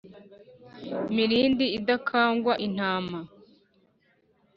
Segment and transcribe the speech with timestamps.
[1.15, 3.19] Mirindi idakangwa intama